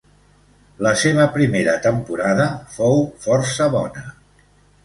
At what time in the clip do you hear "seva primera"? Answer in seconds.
1.01-1.75